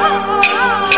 [0.00, 0.97] 啊。